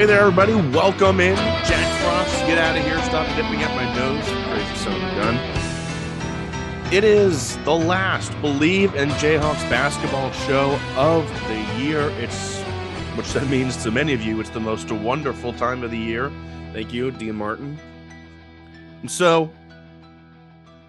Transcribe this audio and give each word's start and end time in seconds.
Hey 0.00 0.06
there, 0.06 0.20
everybody. 0.20 0.54
Welcome 0.54 1.20
in. 1.20 1.36
Jack 1.36 2.00
Frost, 2.00 2.46
get 2.46 2.56
out 2.56 2.74
of 2.74 2.82
here. 2.82 2.98
Stop 3.02 3.26
dipping 3.36 3.62
at 3.62 3.76
my 3.76 3.84
nose. 3.94 4.24
Crazy 4.48 4.74
son 4.76 4.94
of 4.94 5.02
a 5.02 5.14
gun. 5.14 6.90
It 6.90 7.04
is 7.04 7.58
the 7.64 7.74
last 7.74 8.32
Bleav 8.40 8.94
in 8.94 9.10
Jayhawks 9.10 9.60
basketball 9.68 10.32
show 10.32 10.80
of 10.96 11.28
the 11.48 11.82
year. 11.82 12.08
It's, 12.12 12.62
which 13.14 13.30
that 13.34 13.46
means 13.50 13.76
to 13.82 13.90
many 13.90 14.14
of 14.14 14.22
you, 14.22 14.40
it's 14.40 14.48
the 14.48 14.58
most 14.58 14.90
wonderful 14.90 15.52
time 15.52 15.82
of 15.82 15.90
the 15.90 15.98
year. 15.98 16.32
Thank 16.72 16.94
you, 16.94 17.10
Dean 17.10 17.34
Martin. 17.34 17.78
And 19.02 19.10
so, 19.10 19.52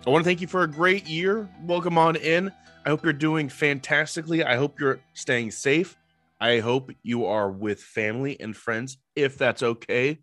I 0.08 0.10
want 0.10 0.24
to 0.24 0.26
thank 0.26 0.40
you 0.40 0.48
for 0.48 0.64
a 0.64 0.72
great 0.72 1.06
year. 1.06 1.50
Welcome 1.64 1.98
on 1.98 2.16
in. 2.16 2.50
I 2.86 2.90
hope 2.90 3.04
you're 3.04 3.12
doing 3.12 3.50
fantastically. 3.50 4.46
I 4.46 4.56
hope 4.56 4.80
you're 4.80 5.02
staying 5.16 5.52
safe. 5.52 5.98
I 6.42 6.58
hope 6.58 6.90
you 7.04 7.26
are 7.26 7.52
with 7.52 7.84
family 7.84 8.36
and 8.40 8.58
friends, 8.58 8.98
if 9.16 9.38
that's 9.38 9.64
okay 9.64 10.20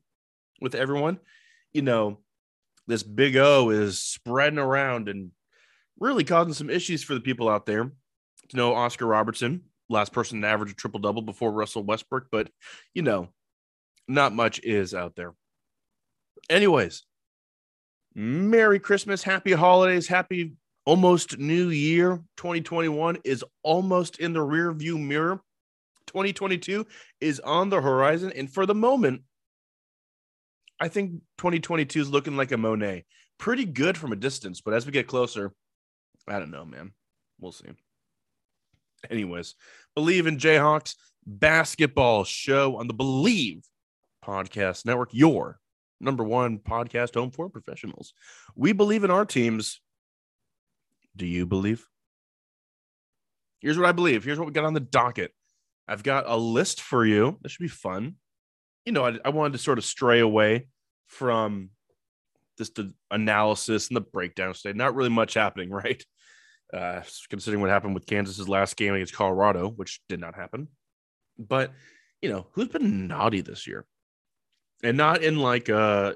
with 0.61 0.75
everyone. 0.75 1.19
You 1.72 1.83
know, 1.83 2.19
this 2.86 3.03
big 3.03 3.36
O 3.36 3.70
is 3.70 3.98
spreading 3.98 4.58
around 4.58 5.08
and 5.08 5.31
really 6.00 6.25
causing 6.25 6.55
some 6.55 6.70
issues 6.70 7.03
for 7.03 7.14
the 7.14 7.20
people 7.20 7.48
out 7.48 7.66
there. 7.66 7.92
To 8.50 8.56
know 8.56 8.75
Oscar 8.75 9.06
Robertson, 9.06 9.62
last 9.91 10.12
person 10.12 10.41
to 10.41 10.47
average 10.47 10.70
a 10.70 10.75
triple 10.75 11.00
double 11.00 11.20
before 11.20 11.53
Russell 11.53 11.83
Westbrook, 11.83 12.28
but 12.33 12.48
you 12.94 13.03
know, 13.03 13.28
not 14.06 14.33
much 14.33 14.61
is 14.64 14.94
out 14.94 15.16
there. 15.16 15.34
Anyways, 16.48 17.05
Merry 18.14 18.81
Christmas, 18.81 19.22
Happy 19.22 19.53
Holidays, 19.53 20.09
Happy 20.09 20.55
almost 20.86 21.39
New 21.39 21.69
Year. 21.69 22.22
2021 22.39 23.19
is 23.25 23.44
almost 23.62 24.19
in 24.19 24.33
the 24.33 24.41
rear 24.41 24.72
view 24.72 24.97
mirror. 24.97 25.42
2022 26.09 26.87
is 27.20 27.41
on 27.41 27.70
the 27.70 27.81
horizon. 27.81 28.33
And 28.34 28.53
for 28.53 28.67
the 28.67 28.75
moment, 28.75 29.23
I 30.81 30.89
think 30.89 31.12
2022 31.39 32.00
is 32.00 32.11
looking 32.11 32.37
like 32.37 32.53
a 32.53 32.56
Monet. 32.56 33.05
Pretty 33.39 33.65
good 33.65 33.97
from 33.97 34.12
a 34.12 34.17
distance, 34.17 34.61
but 34.61 34.75
as 34.75 34.84
we 34.84 34.92
get 34.92 35.06
closer, 35.06 35.53
I 36.27 36.39
don't 36.39 36.50
know, 36.50 36.65
man. 36.65 36.92
We'll 37.41 37.53
see. 37.53 37.69
Anyways, 39.09 39.55
Bleav 39.97 40.27
in 40.27 40.39
Jayhawks 40.39 40.97
basketball 41.25 42.25
show 42.25 42.77
on 42.77 42.89
the 42.89 42.95
Bleav 42.95 43.62
Podcast 44.25 44.84
Network, 44.84 45.10
your 45.12 45.60
number 46.00 46.25
one 46.25 46.59
podcast 46.59 47.15
home 47.15 47.31
for 47.31 47.49
professionals. 47.49 48.12
We 48.54 48.72
believe 48.72 49.04
in 49.04 49.10
our 49.10 49.25
teams. 49.25 49.81
Do 51.16 51.27
you 51.27 51.47
believe? 51.47 51.87
Here's 53.60 53.77
what 53.77 53.88
I 53.88 53.93
believe. 53.93 54.25
Here's 54.25 54.38
what 54.38 54.47
we 54.47 54.53
got 54.53 54.65
on 54.65 54.75
the 54.75 54.81
docket. 54.81 55.33
I've 55.88 56.03
got 56.03 56.25
a 56.28 56.37
list 56.37 56.82
for 56.82 57.04
you. 57.04 57.38
This 57.41 57.53
should 57.53 57.62
be 57.62 57.69
fun. 57.69 58.16
You 58.84 58.93
know, 58.93 59.06
I, 59.06 59.19
I 59.25 59.31
wanted 59.31 59.53
to 59.53 59.59
sort 59.59 59.78
of 59.78 59.84
stray 59.84 60.21
away 60.21 60.66
from 61.06 61.71
just 62.59 62.75
the 62.75 62.93
analysis 63.10 63.88
and 63.88 63.97
the 63.97 64.03
breakdown 64.03 64.53
state. 64.53 64.77
Not 64.77 64.94
really 64.94 65.10
much 65.10 65.34
happening, 65.34 65.71
right? 65.72 66.04
Uh, 66.72 67.00
considering 67.31 67.62
what 67.62 67.71
happened 67.71 67.94
with 67.94 68.06
Kansas's 68.06 68.48
last 68.48 68.77
game 68.77 68.94
against 68.94 69.15
Colorado, 69.15 69.71
which 69.71 70.03
did 70.10 70.21
not 70.21 70.34
happen. 70.34 70.69
But 71.38 71.72
you 72.21 72.28
know, 72.28 72.48
who's 72.53 72.69
been 72.69 73.06
naughty 73.06 73.41
this 73.41 73.66
year? 73.66 73.87
And 74.82 74.97
not 74.97 75.22
in 75.22 75.38
like 75.38 75.71
a 75.71 76.15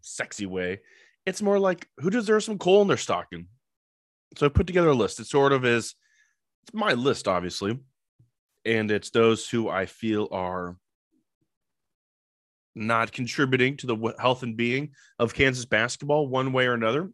sexy 0.00 0.46
way. 0.46 0.80
It's 1.24 1.42
more 1.42 1.58
like 1.58 1.86
who 1.98 2.10
deserves 2.10 2.46
some 2.46 2.58
coal 2.58 2.82
in 2.82 2.88
their 2.88 2.96
stocking. 2.96 3.46
So 4.36 4.46
I 4.46 4.48
put 4.48 4.66
together 4.66 4.88
a 4.88 4.94
list. 4.94 5.20
It 5.20 5.26
sort 5.26 5.52
of 5.52 5.64
is 5.64 5.94
it's 6.62 6.74
my 6.74 6.94
list, 6.94 7.28
obviously 7.28 7.78
and 8.64 8.90
it's 8.90 9.10
those 9.10 9.48
who 9.48 9.68
I 9.68 9.86
feel 9.86 10.28
are 10.30 10.76
not 12.74 13.12
contributing 13.12 13.76
to 13.78 13.86
the 13.86 14.14
health 14.18 14.42
and 14.42 14.56
being 14.56 14.90
of 15.18 15.34
Kansas 15.34 15.64
basketball 15.64 16.28
one 16.28 16.52
way 16.52 16.66
or 16.66 16.74
another, 16.74 17.10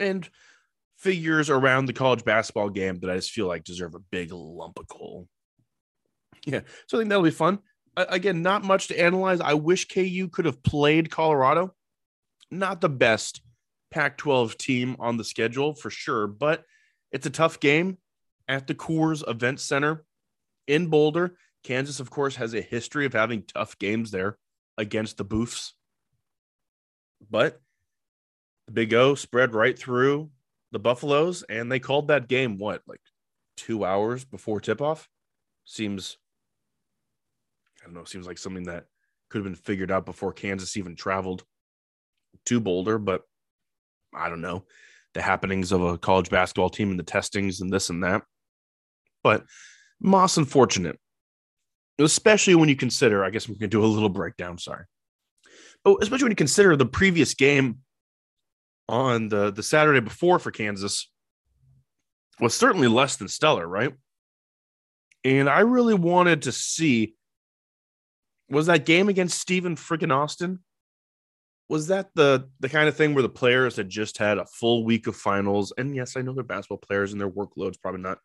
and 0.00 0.28
figures 0.98 1.50
around 1.50 1.86
the 1.86 1.92
college 1.92 2.24
basketball 2.24 2.70
game 2.70 2.98
that 3.00 3.10
I 3.10 3.16
just 3.16 3.32
feel 3.32 3.46
like 3.46 3.64
deserve 3.64 3.94
a 3.94 4.00
big 4.10 4.32
lump 4.32 4.78
of 4.78 4.88
coal. 4.88 5.28
Yeah, 6.46 6.60
so 6.86 6.98
I 6.98 7.00
think 7.00 7.10
that'll 7.10 7.24
be 7.24 7.30
fun. 7.30 7.58
again, 7.96 8.42
not 8.42 8.64
much 8.64 8.88
to 8.88 9.00
analyze. 9.00 9.40
I 9.40 9.54
wish 9.54 9.88
KU 9.88 10.28
could 10.32 10.44
have 10.46 10.62
played 10.62 11.10
Colorado. 11.10 11.74
Not 12.50 12.80
the 12.80 12.88
best 12.88 13.40
Pac 13.90 14.18
12 14.18 14.58
team 14.58 14.96
on 14.98 15.16
the 15.16 15.24
schedule 15.24 15.74
for 15.74 15.90
sure, 15.90 16.26
but 16.26 16.64
it's 17.12 17.26
a 17.26 17.30
tough 17.30 17.60
game 17.60 17.98
at 18.48 18.66
the 18.66 18.74
Coors 18.74 19.28
Event 19.28 19.60
Center 19.60 20.04
in 20.66 20.88
Boulder. 20.88 21.36
Kansas, 21.62 22.00
of 22.00 22.10
course, 22.10 22.36
has 22.36 22.54
a 22.54 22.60
history 22.60 23.06
of 23.06 23.12
having 23.12 23.42
tough 23.42 23.78
games 23.78 24.10
there 24.10 24.38
against 24.76 25.16
the 25.16 25.24
Buffs. 25.24 25.74
But 27.30 27.60
the 28.66 28.72
Big 28.72 28.92
O 28.94 29.14
spread 29.14 29.54
right 29.54 29.78
through 29.78 30.30
the 30.72 30.78
Buffaloes, 30.78 31.42
and 31.48 31.70
they 31.70 31.78
called 31.78 32.08
that 32.08 32.28
game 32.28 32.58
what, 32.58 32.82
like 32.86 33.00
two 33.56 33.84
hours 33.84 34.24
before 34.24 34.60
tip 34.60 34.80
off? 34.80 35.08
Seems, 35.64 36.18
I 37.80 37.86
don't 37.86 37.94
know, 37.94 38.04
seems 38.04 38.26
like 38.26 38.38
something 38.38 38.64
that 38.64 38.84
could 39.30 39.38
have 39.38 39.44
been 39.44 39.54
figured 39.54 39.90
out 39.90 40.04
before 40.04 40.32
Kansas 40.32 40.76
even 40.76 40.96
traveled 40.96 41.44
to 42.46 42.60
Boulder, 42.60 42.98
but 42.98 43.22
I 44.14 44.28
don't 44.28 44.42
know 44.42 44.64
the 45.14 45.22
happenings 45.22 45.72
of 45.72 45.80
a 45.80 45.96
college 45.96 46.28
basketball 46.28 46.70
team 46.70 46.90
and 46.90 46.98
the 46.98 47.04
testings 47.04 47.60
and 47.60 47.72
this 47.72 47.88
and 47.88 48.02
that. 48.02 48.22
But 49.22 49.44
Moss 50.00 50.36
unfortunate, 50.36 50.98
especially 51.98 52.54
when 52.54 52.68
you 52.68 52.76
consider, 52.76 53.24
I 53.24 53.30
guess 53.30 53.48
we 53.48 53.56
can 53.56 53.70
do 53.70 53.84
a 53.84 53.86
little 53.86 54.08
breakdown, 54.08 54.58
sorry. 54.58 54.84
But 55.84 55.98
especially 56.02 56.24
when 56.24 56.32
you 56.32 56.36
consider 56.36 56.76
the 56.76 56.86
previous 56.86 57.34
game 57.34 57.80
on 58.88 59.28
the, 59.28 59.50
the 59.50 59.62
Saturday 59.62 60.00
before 60.00 60.38
for 60.38 60.50
Kansas 60.50 61.10
was 62.40 62.54
certainly 62.54 62.88
less 62.88 63.16
than 63.16 63.28
stellar, 63.28 63.66
right? 63.66 63.92
And 65.24 65.48
I 65.48 65.60
really 65.60 65.94
wanted 65.94 66.42
to 66.42 66.52
see 66.52 67.14
was 68.50 68.66
that 68.66 68.84
game 68.84 69.08
against 69.08 69.40
Stephen 69.40 69.74
freaking 69.74 70.14
Austin? 70.14 70.60
Was 71.70 71.86
that 71.86 72.10
the 72.14 72.50
the 72.60 72.68
kind 72.68 72.88
of 72.88 72.96
thing 72.96 73.14
where 73.14 73.22
the 73.22 73.28
players 73.28 73.76
had 73.76 73.88
just 73.88 74.18
had 74.18 74.36
a 74.38 74.46
full 74.46 74.84
week 74.84 75.06
of 75.06 75.16
finals? 75.16 75.72
And 75.78 75.96
yes, 75.96 76.16
I 76.16 76.20
know 76.20 76.34
they're 76.34 76.44
basketball 76.44 76.78
players 76.78 77.12
and 77.12 77.20
their 77.20 77.30
workload's 77.30 77.78
probably 77.78 78.02
not 78.02 78.18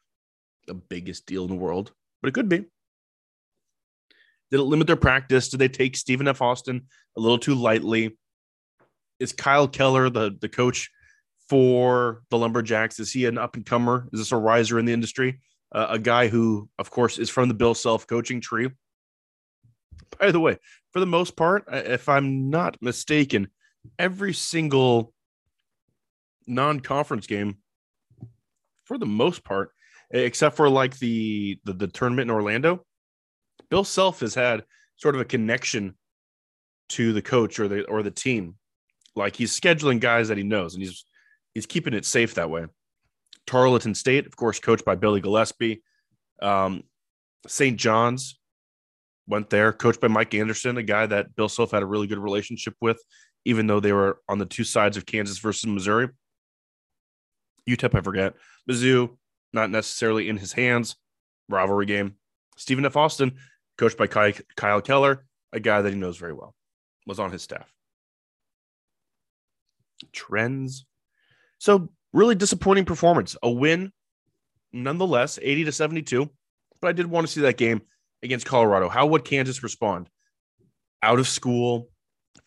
the 0.70 0.76
biggest 0.76 1.26
deal 1.26 1.44
in 1.44 1.50
the 1.50 1.56
world, 1.56 1.92
but 2.22 2.30
it 2.30 2.34
could 2.34 2.48
be. 2.48 2.66
Did 4.52 4.60
it 4.60 4.64
limit 4.64 4.88
their 4.88 4.96
practice? 4.96 5.50
Did 5.50 5.60
they 5.60 5.68
take 5.68 5.98
Stephen 5.98 6.28
F. 6.28 6.42
Austin 6.42 6.88
a 7.18 7.20
little 7.20 7.40
too 7.40 7.56
lightly? 7.56 8.18
Is 9.20 9.34
Kyle 9.34 9.68
Keller 9.68 10.10
the, 10.10 10.38
the 10.40 10.48
coach 10.48 10.90
for 11.50 12.22
the 12.30 12.38
Lumberjacks? 12.38 13.00
Is 13.00 13.12
he 13.12 13.26
an 13.26 13.38
up 13.38 13.56
and 13.56 13.66
comer? 13.66 14.08
Is 14.14 14.20
this 14.20 14.32
a 14.32 14.38
riser 14.38 14.80
in 14.80 14.86
the 14.86 14.94
industry? 14.94 15.42
Uh, 15.72 15.88
a 15.90 16.00
guy 16.00 16.28
who, 16.28 16.70
of 16.80 16.90
course, 16.90 17.18
is 17.18 17.30
from 17.30 17.48
the 17.48 17.54
Bill 17.56 17.76
Self 17.76 18.08
coaching 18.08 18.42
tree. 18.42 18.70
By 20.20 20.32
the 20.32 20.40
way, 20.40 20.58
for 20.92 21.00
the 21.00 21.06
most 21.06 21.36
part, 21.36 21.66
if 21.72 22.10
I'm 22.10 22.50
not 22.50 22.78
mistaken, 22.82 23.50
every 23.98 24.34
single 24.34 25.14
non 26.48 26.80
conference 26.80 27.28
game, 27.28 27.58
for 28.86 28.98
the 28.98 29.06
most 29.06 29.44
part, 29.44 29.72
except 30.12 30.56
for 30.56 30.70
like 30.70 30.98
the, 30.98 31.60
the 31.66 31.74
the, 31.74 31.88
tournament 31.88 32.30
in 32.30 32.36
Orlando. 32.36 32.86
Bill 33.70 33.84
Self 33.84 34.22
has 34.22 34.34
had 34.34 34.64
sort 34.98 35.16
of 35.16 35.22
a 35.22 35.26
connection 35.26 35.96
to 36.90 37.14
the 37.14 37.22
coach 37.22 37.60
or 37.60 37.68
the 37.68 37.86
or 37.86 38.04
the 38.04 38.12
team. 38.12 38.56
Like 39.16 39.36
he's 39.36 39.58
scheduling 39.58 40.00
guys 40.00 40.30
that 40.30 40.38
he 40.38 40.44
knows 40.44 40.74
and 40.74 40.84
he's 40.84 41.06
he's 41.54 41.66
keeping 41.66 41.94
it 41.94 42.06
safe 42.06 42.36
that 42.36 42.50
way. 42.50 42.66
Tarleton 43.46 43.96
State, 43.96 44.26
of 44.26 44.36
course, 44.36 44.60
coached 44.60 44.86
by 44.86 44.96
Billy 44.96 45.22
Gillispie. 45.22 45.82
Um, 46.42 46.84
St. 47.48 47.78
John's 47.78 48.40
went 49.28 49.50
there, 49.50 49.72
coached 49.72 50.02
by 50.02 50.08
Mike 50.08 50.34
Anderson, 50.34 50.78
a 50.78 50.84
guy 50.84 51.06
that 51.06 51.36
Bill 51.36 51.50
Self 51.50 51.72
had 51.72 51.84
a 51.84 51.86
really 51.86 52.08
good 52.08 52.20
relationship 52.20 52.76
with, 52.82 53.02
even 53.46 53.68
though 53.68 53.80
they 53.80 53.94
were 53.94 54.20
on 54.28 54.40
the 54.40 54.46
two 54.46 54.64
sides 54.64 54.98
of 54.98 55.06
Kansas 55.06 55.40
versus 55.40 55.68
Missouri. 55.68 56.10
UTEP, 57.68 57.96
I 57.96 58.02
forget. 58.02 58.34
Mizzou, 58.70 59.18
not 59.54 59.70
necessarily 59.70 60.30
in 60.30 60.38
his 60.38 60.54
hands. 60.54 60.96
Rivalry 61.48 61.86
game. 61.86 62.16
Stephen 62.58 62.86
F. 62.86 62.98
Austin, 62.98 63.38
coached 63.78 63.98
by 63.98 64.08
Kyle 64.08 64.82
Keller, 64.82 65.26
a 65.54 65.60
guy 65.60 65.82
that 65.82 65.94
he 65.94 66.00
knows 66.00 66.18
very 66.18 66.34
well, 66.34 66.54
was 67.08 67.20
on 67.20 67.32
his 67.32 67.42
staff. 67.42 67.72
Trends. 70.12 70.86
So, 71.58 71.90
really 72.14 72.36
disappointing 72.36 72.86
performance. 72.86 73.36
A 73.42 73.50
win, 73.50 73.92
nonetheless, 74.72 75.40
80 75.42 75.66
to 75.66 75.72
72. 75.72 76.30
But 76.82 76.88
I 76.90 76.92
did 76.92 77.08
want 77.08 77.28
to 77.28 77.34
see 77.34 77.42
that 77.42 77.58
game 77.58 77.82
against 78.24 78.46
Colorado. 78.46 78.90
How 78.90 79.08
would 79.08 79.26
Kansas 79.26 79.64
respond? 79.64 80.10
Out 81.02 81.20
of 81.20 81.28
school, 81.28 81.90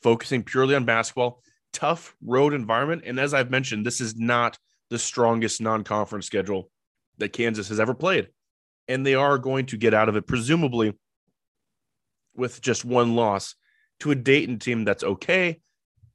focusing 0.03 0.43
purely 0.43 0.75
on 0.75 0.85
basketball, 0.85 1.43
tough 1.73 2.15
road 2.25 2.53
environment. 2.53 3.03
And 3.07 3.19
as 3.19 3.35
I've 3.35 3.51
mentioned, 3.51 3.87
this 3.87 4.01
is 4.01 4.17
not 4.17 4.59
the 4.91 4.99
strongest 4.99 5.61
non 5.61 5.85
conference 5.85 6.27
schedule 6.27 6.71
that 7.23 7.33
Kansas 7.33 7.69
has 7.69 7.81
ever 7.81 7.95
played. 7.95 8.29
And 8.89 9.07
they 9.07 9.15
are 9.15 9.39
going 9.39 9.67
to 9.67 9.77
get 9.77 9.95
out 9.95 10.09
of 10.09 10.17
it, 10.17 10.27
presumably 10.27 10.93
with 12.35 12.61
just 12.61 12.85
one 12.85 13.15
loss 13.15 13.55
to 14.01 14.11
a 14.11 14.15
Dayton 14.15 14.59
team 14.59 14.85
that's 14.85 15.05
okay, 15.05 15.61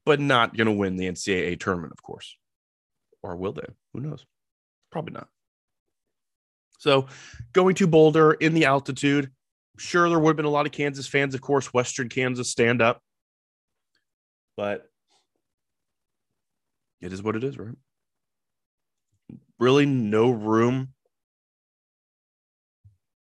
but 0.06 0.19
not 0.19 0.56
going 0.56 0.68
to 0.68 0.74
win 0.74 0.98
the 0.98 1.07
NCAA 1.07 1.59
tournament, 1.59 1.94
of 1.94 2.04
course. 2.04 2.36
Or 3.24 3.36
will 3.36 3.54
they? 3.54 3.65
Who 3.94 4.01
knows? 4.01 4.25
Probably 4.92 5.13
not. 5.13 5.30
So 6.80 7.07
going 7.53 7.75
to 7.75 7.88
Boulder 7.88 8.33
in 8.33 8.53
the 8.53 8.65
altitude, 8.65 9.31
sure, 9.77 10.10
there 10.10 10.19
would 10.19 10.31
have 10.31 10.38
been 10.38 10.45
a 10.45 10.50
lot 10.50 10.65
of 10.65 10.71
Kansas 10.71 11.07
fans, 11.07 11.33
of 11.33 11.42
course, 11.42 11.74
Western 11.74 12.10
Kansas 12.10 12.51
stand 12.51 12.81
up, 12.81 13.01
but 14.56 14.86
it 17.01 17.13
is 17.13 17.24
what 17.24 17.36
it 17.36 17.44
is, 17.44 17.57
right? 17.57 17.75
Really, 19.60 19.86
no 19.86 20.30
room 20.30 20.89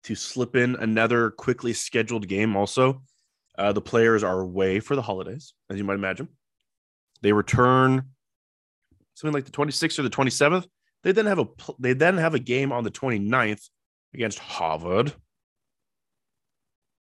to 0.03 0.15
slip 0.15 0.55
in 0.55 0.75
another 0.75 1.31
quickly 1.31 1.73
scheduled 1.73 2.27
game. 2.27 2.55
Also, 2.55 3.03
uh, 3.57 3.71
the 3.71 3.81
players 3.81 4.23
are 4.23 4.39
away 4.39 4.79
for 4.79 4.95
the 4.95 5.01
holidays, 5.01 5.53
as 5.69 5.77
you 5.77 5.83
might 5.83 5.95
imagine. 5.95 6.27
They 7.21 7.33
return 7.33 8.09
something 9.13 9.33
like 9.33 9.45
the 9.45 9.51
26th 9.51 9.99
or 9.99 10.03
the 10.03 10.09
27th. 10.09 10.65
They 11.03 11.11
then 11.11 11.25
have 11.25 11.39
a 11.39 11.45
they 11.79 11.93
then 11.93 12.17
have 12.17 12.35
a 12.35 12.39
game 12.39 12.71
on 12.71 12.83
the 12.83 12.91
29th 12.91 13.69
against 14.13 14.39
Harvard. 14.39 15.13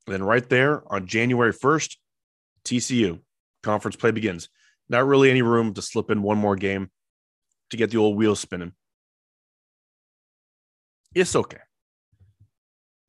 Then 0.08 0.24
right 0.24 0.48
there 0.48 0.82
on 0.92 1.06
January 1.06 1.54
1st, 1.54 1.98
TCU 2.66 3.20
conference 3.64 3.96
play 3.96 4.12
begins. 4.12 4.50
Not 4.88 5.06
really 5.06 5.30
any 5.30 5.42
room 5.42 5.74
to 5.74 5.82
slip 5.82 6.10
in 6.10 6.24
one 6.24 6.38
more 6.38 6.56
game 6.56 6.90
to 7.70 7.78
get 7.78 7.92
the 7.92 7.98
old 7.98 8.18
wheels 8.18 8.40
spinning. 8.40 8.74
It's 11.14 11.36
okay. 11.36 11.60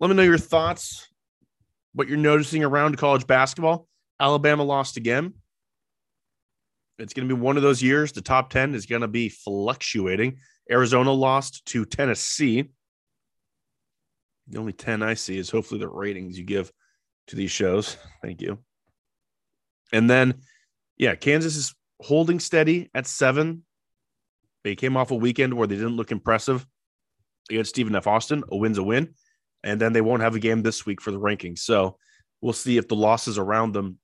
Let 0.00 0.08
me 0.08 0.17
know 0.17 0.23
your 0.23 0.38
thoughts, 0.38 1.06
what 1.93 2.08
you're 2.08 2.17
noticing 2.17 2.64
around 2.64 2.97
college 2.97 3.26
basketball. 3.26 3.87
Alabama 4.19 4.64
lost 4.64 4.97
again. 4.97 5.35
It's 6.99 7.12
going 7.12 7.29
to 7.29 7.35
be 7.35 7.41
one 7.41 7.58
of 7.58 7.62
those 7.62 7.82
years. 7.82 8.12
The 8.12 8.23
top 8.23 8.50
10 8.50 8.75
is 8.75 8.87
going 8.87 9.02
to 9.02 9.08
be 9.08 9.29
fluctuating. 9.29 10.38
Arizona 10.70 11.12
lost 11.12 11.64
to 11.67 11.85
Tennessee. 11.85 12.70
The 14.49 14.58
only 14.58 14.73
10 14.73 15.02
I 15.02 15.14
see 15.14 15.37
is 15.37 15.50
hopefully 15.50 15.81
the 15.81 15.88
ratings 15.88 16.38
you 16.38 16.44
give 16.44 16.73
to 17.29 17.37
these 17.37 17.50
shows. 17.50 17.97
Thank 18.23 18.41
you. 18.41 18.58
And 19.93 20.08
then, 20.08 20.41
yeah, 20.97 21.14
Kansas 21.14 21.56
is 21.56 21.75
holding 22.00 22.41
steady 22.41 22.91
at 22.94 23.06
seven. 23.06 23.64
They 24.64 24.76
came 24.76 24.97
off 24.97 25.11
a 25.11 25.17
weekend 25.17 25.55
where 25.55 25.67
they 25.67 25.76
didn't 25.76 25.97
look 25.97 26.12
impressive 26.12 26.67
against 27.50 27.70
Stephen 27.70 27.94
F. 27.97 28.06
Austin. 28.06 28.44
A 28.50 28.56
win's 28.56 28.79
a 28.79 28.82
win. 28.82 29.14
And 29.62 29.80
then 29.80 29.92
they 29.92 30.00
won't 30.00 30.22
have 30.22 30.34
a 30.34 30.40
game 30.40 30.62
this 30.62 30.86
week 30.86 31.00
for 31.00 31.10
the 31.10 31.20
rankings. 31.20 31.60
So 31.60 31.96
we'll 32.40 32.52
see 32.52 32.78
if 32.78 32.88
the 32.88 32.96
losses 32.96 33.38
around 33.38 33.72
them 33.72 33.98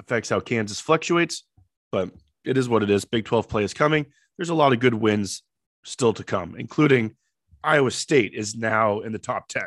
affects 0.00 0.28
how 0.28 0.40
Kansas 0.40 0.80
fluctuates. 0.80 1.44
But 1.90 2.10
it 2.44 2.56
is 2.56 2.68
what 2.68 2.82
it 2.82 2.90
is. 2.90 3.04
Big 3.04 3.24
12 3.24 3.48
play 3.48 3.64
is 3.64 3.74
coming 3.74 4.06
there's 4.36 4.50
a 4.50 4.54
lot 4.54 4.72
of 4.72 4.80
good 4.80 4.94
wins 4.94 5.42
still 5.84 6.12
to 6.14 6.24
come, 6.24 6.56
including 6.58 7.16
Iowa 7.62 7.90
State 7.90 8.32
is 8.34 8.54
now 8.54 9.00
in 9.00 9.12
the 9.12 9.18
top 9.18 9.48
10. 9.48 9.62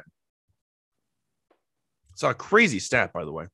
It's 2.13 2.23
a 2.23 2.33
crazy 2.33 2.79
stat, 2.79 3.13
by 3.13 3.25
the 3.25 3.31
way. 3.31 3.47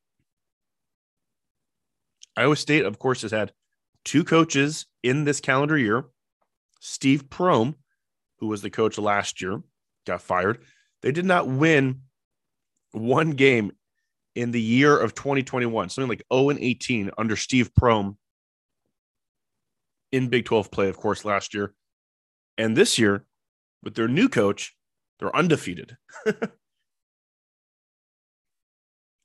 Iowa 2.36 2.56
State, 2.56 2.84
of 2.84 2.98
course, 2.98 3.22
has 3.22 3.30
had 3.30 3.52
two 4.04 4.24
coaches 4.24 4.86
in 5.02 5.24
this 5.24 5.40
calendar 5.40 5.76
year. 5.76 6.04
Steve 6.80 7.28
Prohm, 7.28 7.74
who 8.38 8.48
was 8.48 8.62
the 8.62 8.70
coach 8.70 8.98
last 8.98 9.40
year, 9.40 9.60
got 10.06 10.22
fired. 10.22 10.64
They 11.02 11.12
did 11.12 11.24
not 11.24 11.48
win 11.48 12.02
one 12.92 13.32
game 13.32 13.72
in 14.34 14.50
the 14.50 14.60
year 14.60 14.96
of 14.96 15.14
2021, 15.14 15.88
something 15.90 16.08
like 16.08 16.22
0 16.32 16.50
and 16.50 16.58
18 16.58 17.10
under 17.18 17.36
Steve 17.36 17.70
Prohm 17.78 18.16
in 20.10 20.28
Big 20.28 20.44
12 20.44 20.70
play, 20.70 20.88
of 20.88 20.96
course, 20.96 21.24
last 21.24 21.54
year. 21.54 21.74
And 22.56 22.76
this 22.76 22.98
year, 22.98 23.24
with 23.82 23.94
their 23.94 24.08
new 24.08 24.28
coach, 24.28 24.74
they're 25.18 25.34
undefeated. 25.34 25.96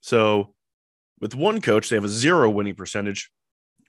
so, 0.01 0.53
with 1.19 1.35
one 1.35 1.61
coach, 1.61 1.89
they 1.89 1.95
have 1.95 2.05
a 2.05 2.09
zero 2.09 2.49
winning 2.49 2.75
percentage. 2.75 3.29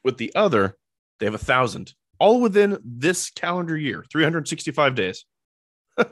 With 0.05 0.17
the 0.17 0.33
other, 0.35 0.77
they 1.19 1.27
have 1.27 1.35
a 1.35 1.39
thousand, 1.39 1.95
all 2.19 2.41
within 2.41 2.79
this 2.85 3.31
calendar 3.31 3.77
year, 3.77 4.05
365 4.11 4.95
days. 4.95 5.25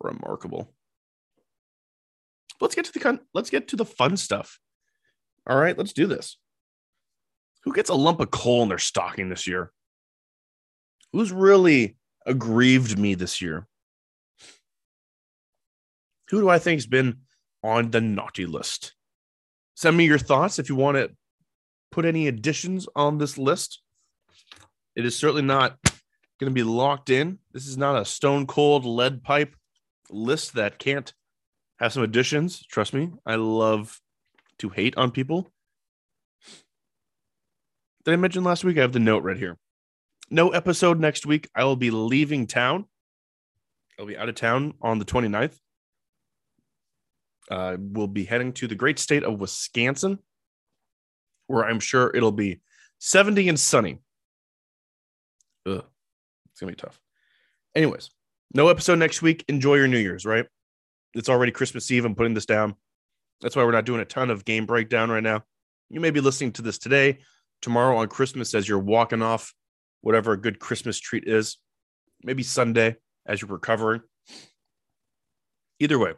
Remarkable. 0.00 0.72
Let's 2.60 2.74
get 2.74 2.84
to 2.86 2.92
the 2.92 3.00
con- 3.00 3.20
let's 3.34 3.50
get 3.50 3.68
to 3.68 3.76
the 3.76 3.84
fun 3.84 4.16
stuff. 4.16 4.58
All 5.46 5.58
right, 5.58 5.78
let's 5.78 5.92
do 5.92 6.06
this. 6.06 6.36
Who 7.64 7.72
gets 7.72 7.90
a 7.90 7.94
lump 7.94 8.20
of 8.20 8.30
coal 8.30 8.62
in 8.62 8.68
their 8.68 8.78
stocking 8.78 9.28
this 9.28 9.46
year? 9.46 9.72
who's 11.12 11.32
really 11.32 11.96
aggrieved 12.26 12.98
me 12.98 13.14
this 13.14 13.40
year? 13.40 13.66
Who 16.30 16.40
do 16.40 16.48
I 16.48 16.58
think's 16.58 16.86
been 16.86 17.18
on 17.62 17.90
the 17.90 18.00
naughty 18.00 18.46
list? 18.46 18.94
Send 19.74 19.96
me 19.96 20.04
your 20.04 20.18
thoughts 20.18 20.58
if 20.58 20.68
you 20.68 20.76
want 20.76 20.96
to 20.96 21.10
put 21.90 22.04
any 22.04 22.28
additions 22.28 22.86
on 22.94 23.18
this 23.18 23.38
list. 23.38 23.80
It 24.94 25.06
is 25.06 25.16
certainly 25.16 25.42
not 25.42 25.78
going 25.82 26.50
to 26.50 26.50
be 26.50 26.64
locked 26.64 27.08
in. 27.08 27.38
This 27.52 27.66
is 27.66 27.78
not 27.78 28.00
a 28.00 28.04
stone 28.04 28.46
cold 28.46 28.84
lead 28.84 29.22
pipe 29.22 29.54
list 30.10 30.54
that 30.54 30.78
can't 30.78 31.12
have 31.78 31.92
some 31.92 32.02
additions. 32.02 32.64
Trust 32.66 32.92
me, 32.92 33.10
I 33.24 33.36
love 33.36 34.00
to 34.58 34.68
hate 34.68 34.96
on 34.96 35.10
people. 35.10 35.50
Did 38.04 38.14
I 38.14 38.16
mention 38.16 38.44
last 38.44 38.64
week? 38.64 38.78
I 38.78 38.82
have 38.82 38.92
the 38.92 38.98
note 38.98 39.22
right 39.22 39.36
here. 39.36 39.58
No 40.30 40.50
episode 40.50 40.98
next 40.98 41.26
week. 41.26 41.48
I 41.54 41.64
will 41.64 41.76
be 41.76 41.90
leaving 41.90 42.46
town. 42.46 42.86
I'll 43.98 44.06
be 44.06 44.16
out 44.16 44.28
of 44.28 44.34
town 44.34 44.74
on 44.80 44.98
the 44.98 45.04
29th. 45.04 45.58
Uh, 47.50 47.76
we'll 47.78 48.06
be 48.06 48.24
heading 48.24 48.52
to 48.54 48.66
the 48.66 48.74
great 48.74 48.98
state 48.98 49.24
of 49.24 49.40
Wisconsin, 49.40 50.18
where 51.46 51.64
I'm 51.64 51.80
sure 51.80 52.10
it'll 52.14 52.32
be 52.32 52.60
70 52.98 53.48
and 53.48 53.58
sunny. 53.58 54.00
Ugh, 55.66 55.84
it's 56.50 56.60
gonna 56.60 56.72
be 56.72 56.76
tough. 56.76 57.00
Anyways, 57.74 58.10
no 58.54 58.68
episode 58.68 58.98
next 58.98 59.22
week. 59.22 59.44
Enjoy 59.48 59.76
your 59.76 59.88
New 59.88 59.98
Year's, 59.98 60.26
right? 60.26 60.46
It's 61.14 61.28
already 61.28 61.52
Christmas 61.52 61.90
Eve. 61.90 62.04
I'm 62.04 62.14
putting 62.14 62.34
this 62.34 62.46
down. 62.46 62.74
That's 63.40 63.56
why 63.56 63.64
we're 63.64 63.72
not 63.72 63.86
doing 63.86 64.00
a 64.00 64.04
ton 64.04 64.30
of 64.30 64.44
game 64.44 64.66
breakdown 64.66 65.10
right 65.10 65.22
now. 65.22 65.44
You 65.90 66.00
may 66.00 66.10
be 66.10 66.20
listening 66.20 66.52
to 66.52 66.62
this 66.62 66.78
today, 66.78 67.18
tomorrow 67.62 67.96
on 67.96 68.08
Christmas 68.08 68.54
as 68.54 68.68
you're 68.68 68.78
walking 68.78 69.22
off 69.22 69.54
whatever 70.00 70.32
a 70.32 70.40
good 70.40 70.58
Christmas 70.58 70.98
treat 70.98 71.24
is. 71.26 71.58
Maybe 72.22 72.42
Sunday 72.42 72.96
as 73.26 73.40
you're 73.40 73.50
recovering. 73.50 74.02
Either 75.78 75.98
way, 75.98 76.12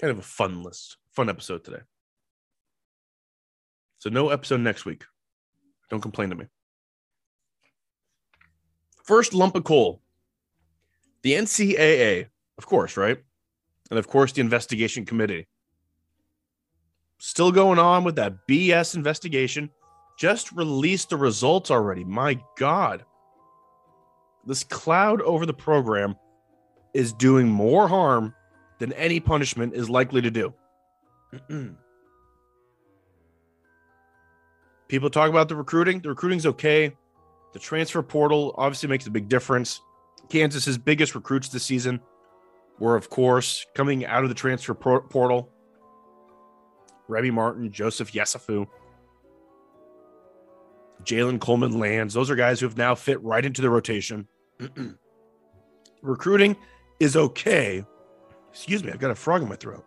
kind 0.00 0.10
of 0.10 0.18
a 0.18 0.22
fun 0.22 0.62
list, 0.62 0.96
fun 1.14 1.28
episode 1.28 1.64
today. 1.64 1.82
So, 3.98 4.10
no 4.10 4.30
episode 4.30 4.60
next 4.60 4.84
week. 4.84 5.04
Don't 5.90 6.00
complain 6.00 6.30
to 6.30 6.36
me. 6.36 6.46
First 9.04 9.34
lump 9.34 9.56
of 9.56 9.64
coal. 9.64 10.00
The 11.22 11.32
NCAA, 11.32 12.28
of 12.56 12.66
course, 12.66 12.96
right? 12.96 13.18
And 13.90 13.98
of 13.98 14.08
course, 14.08 14.32
the 14.32 14.40
investigation 14.40 15.04
committee. 15.04 15.46
Still 17.18 17.50
going 17.50 17.78
on 17.78 18.04
with 18.04 18.16
that 18.16 18.46
BS 18.46 18.94
investigation 18.94 19.70
just 20.18 20.52
released 20.52 21.10
the 21.10 21.16
results 21.16 21.70
already. 21.70 22.04
My 22.04 22.40
God. 22.56 23.04
This 24.46 24.64
cloud 24.64 25.20
over 25.22 25.46
the 25.46 25.54
program 25.54 26.16
is 26.94 27.12
doing 27.12 27.48
more 27.48 27.88
harm 27.88 28.34
than 28.78 28.92
any 28.94 29.20
punishment 29.20 29.74
is 29.74 29.90
likely 29.90 30.22
to 30.22 30.30
do. 30.30 30.54
People 34.88 35.10
talk 35.10 35.28
about 35.28 35.48
the 35.48 35.56
recruiting. 35.56 36.00
The 36.00 36.08
recruiting's 36.08 36.46
okay. 36.46 36.96
The 37.52 37.58
transfer 37.58 38.02
portal 38.02 38.54
obviously 38.56 38.88
makes 38.88 39.06
a 39.06 39.10
big 39.10 39.28
difference. 39.28 39.80
Kansas's 40.30 40.78
biggest 40.78 41.14
recruits 41.14 41.48
this 41.48 41.64
season 41.64 42.00
were, 42.78 42.96
of 42.96 43.10
course, 43.10 43.66
coming 43.74 44.06
out 44.06 44.22
of 44.22 44.28
the 44.28 44.34
transfer 44.34 44.74
portal. 44.74 45.50
Remy 47.08 47.30
Martin, 47.30 47.72
Joseph 47.72 48.12
Yesufu, 48.12 48.66
Jalen 51.04 51.40
Coleman 51.40 51.78
Lands. 51.78 52.14
Those 52.14 52.30
are 52.30 52.36
guys 52.36 52.60
who 52.60 52.66
have 52.66 52.76
now 52.76 52.94
fit 52.94 53.22
right 53.22 53.44
into 53.44 53.62
the 53.62 53.70
rotation. 53.70 54.28
Recruiting 56.02 56.56
is 57.00 57.16
okay. 57.16 57.84
Excuse 58.50 58.84
me, 58.84 58.92
I've 58.92 58.98
got 58.98 59.10
a 59.10 59.14
frog 59.14 59.42
in 59.42 59.48
my 59.48 59.56
throat. 59.56 59.84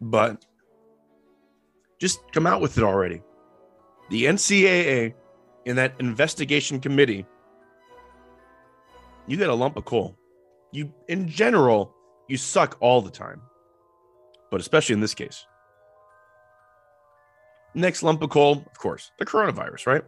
But 0.00 0.44
just 2.00 2.20
come 2.32 2.46
out 2.46 2.60
with 2.60 2.76
it 2.76 2.84
already. 2.84 3.22
The 4.10 4.24
NCAA 4.24 5.14
in 5.64 5.76
that 5.76 5.94
investigation 6.00 6.80
committee, 6.80 7.24
you 9.28 9.36
get 9.36 9.48
a 9.48 9.54
lump 9.54 9.76
of 9.76 9.84
coal. 9.84 10.18
You, 10.72 10.92
in 11.08 11.28
general, 11.28 11.94
you 12.28 12.36
suck 12.36 12.78
all 12.80 13.02
the 13.02 13.10
time, 13.10 13.42
but 14.50 14.60
especially 14.60 14.94
in 14.94 15.00
this 15.00 15.14
case. 15.14 15.46
Next 17.74 18.02
lump 18.02 18.22
of 18.22 18.30
coal, 18.30 18.64
of 18.66 18.78
course, 18.78 19.12
the 19.18 19.26
coronavirus, 19.26 19.86
right? 19.86 20.02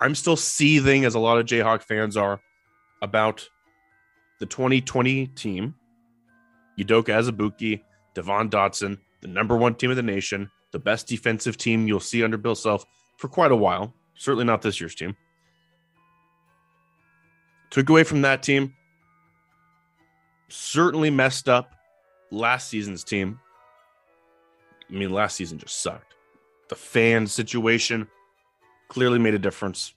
I'm 0.00 0.14
still 0.14 0.36
seething, 0.36 1.04
as 1.04 1.14
a 1.14 1.18
lot 1.20 1.38
of 1.38 1.46
Jayhawk 1.46 1.82
fans 1.82 2.16
are, 2.16 2.40
about 3.02 3.48
the 4.38 4.46
2020 4.46 5.26
team. 5.28 5.74
Udoka 6.78 7.08
Azubuike, 7.08 7.82
Devon 8.14 8.48
Dotson, 8.48 8.98
the 9.20 9.28
number 9.28 9.56
one 9.56 9.74
team 9.74 9.90
of 9.90 9.96
the 9.96 10.02
nation, 10.02 10.50
the 10.72 10.78
best 10.78 11.06
defensive 11.06 11.56
team 11.56 11.86
you'll 11.86 12.00
see 12.00 12.24
under 12.24 12.38
Bill 12.38 12.54
Self 12.54 12.86
for 13.18 13.28
quite 13.28 13.52
a 13.52 13.56
while. 13.56 13.94
Certainly 14.14 14.44
not 14.44 14.62
this 14.62 14.80
year's 14.80 14.94
team. 14.94 15.16
Took 17.70 17.88
away 17.88 18.04
from 18.04 18.22
that 18.22 18.42
team. 18.42 18.74
Certainly 20.48 21.10
messed 21.10 21.48
up 21.48 21.74
last 22.30 22.68
season's 22.68 23.04
team. 23.04 23.38
I 24.88 24.92
mean, 24.92 25.10
last 25.10 25.36
season 25.36 25.58
just 25.58 25.80
sucked. 25.80 26.14
The 26.68 26.74
fan 26.74 27.26
situation 27.26 28.08
clearly 28.88 29.18
made 29.18 29.34
a 29.34 29.38
difference. 29.38 29.94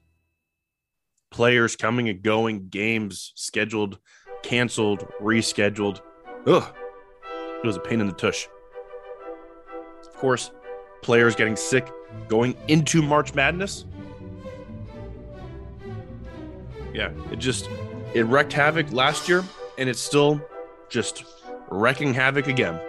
Players 1.32 1.76
coming 1.76 2.10
and 2.10 2.22
going, 2.22 2.70
games 2.70 3.32
scheduled, 3.36 3.98
canceled, 4.44 5.08
rescheduled. 5.20 6.02
Ugh. 6.46 6.76
It 7.64 7.66
was 7.66 7.78
a 7.78 7.80
pain 7.80 8.02
in 8.02 8.08
the 8.08 8.14
tush. 8.14 8.48
Of 10.02 10.14
course, 10.14 10.52
players 11.02 11.36
getting 11.36 11.56
sick 11.56 11.90
going 12.28 12.56
into 12.68 13.02
March 13.02 13.34
Madness. 13.34 13.86
Yeah, 16.94 17.12
it 17.32 17.40
just 17.40 17.70
it 18.14 18.26
wrecked 18.26 18.54
havoc 18.54 18.92
last 18.92 19.28
year 19.28 19.44
and 19.78 19.90
it's 19.90 20.00
still 20.00 20.40
just 20.90 21.26
wrecking 21.70 22.14
havoc 22.14 22.48
again. 22.48 22.80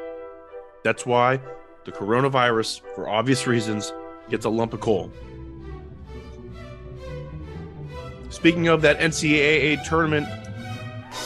That's 0.83 1.07
why 1.07 1.41
the 1.85 1.93
coronavirus, 1.93 2.83
for 2.95 3.09
obvious 3.09 3.47
reasons, 3.47 3.93
gets 4.29 4.45
a 4.45 4.51
lump 4.51 4.75
of 4.75 4.81
coal. 4.81 5.11
Speaking 8.29 8.69
of 8.69 8.83
that 8.83 8.99
NCAA 8.99 9.83
tournament 9.89 10.29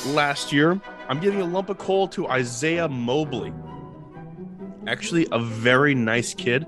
last 0.07 0.53
year, 0.53 0.81
I'm 1.09 1.19
giving 1.19 1.41
a 1.41 1.45
lump 1.47 1.71
of 1.71 1.79
coal 1.79 2.07
to 2.09 2.29
Isaiah 2.29 2.89
Mobley. 2.89 3.53
Actually, 4.87 5.27
a 5.33 5.39
very 5.39 5.95
nice 5.95 6.35
kid, 6.35 6.67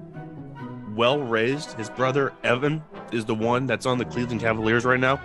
well 0.96 1.20
raised. 1.20 1.74
His 1.74 1.90
brother 1.90 2.32
Evan 2.42 2.82
is 3.12 3.24
the 3.26 3.34
one 3.34 3.66
that's 3.66 3.86
on 3.86 3.98
the 3.98 4.04
Cleveland 4.04 4.40
Cavaliers 4.40 4.84
right 4.84 4.98
now 4.98 5.20